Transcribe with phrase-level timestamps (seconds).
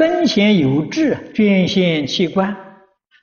[0.00, 2.56] 生前有志捐献器官，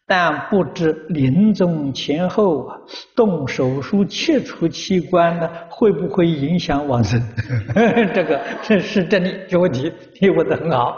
[0.06, 2.70] 但不知临终前后，
[3.16, 7.20] 动手术切除器官呢，会不会影响往生？
[8.14, 10.90] 这个这是真的这问题，你问的很好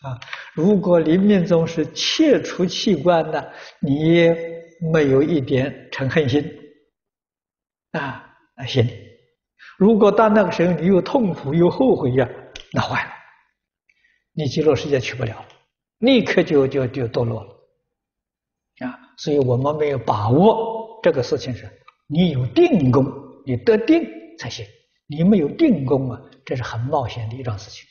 [0.00, 0.16] 啊！
[0.54, 4.26] 如果临命终是切除器官的，你
[4.90, 6.42] 没有一点嗔恨心
[7.92, 8.24] 啊，
[8.56, 8.88] 那行。
[9.76, 12.26] 如果到那个时候你又痛苦又后悔呀，
[12.72, 13.19] 那坏了。
[14.32, 15.44] 你极乐世界去不了，
[15.98, 17.50] 立刻就就就堕落了
[18.86, 18.98] 啊！
[19.18, 21.70] 所以我们没有把握这个事情是，
[22.06, 23.04] 你有定功，
[23.44, 24.02] 你得定
[24.38, 24.64] 才行。
[25.06, 27.84] 你没有定功啊，这是很冒险的一桩事情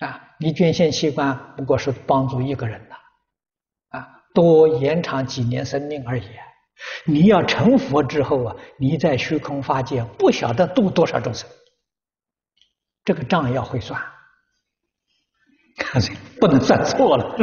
[0.00, 0.20] 啊！
[0.40, 2.96] 你捐献器官不过是帮助一个人呐，
[3.90, 6.24] 啊，多延长几年生命而已。
[7.04, 11.48] 你要成佛之后啊，你在虚空法界不晓得度多少众生，
[13.04, 14.02] 这个账要会算。
[16.40, 17.36] 不能算错了，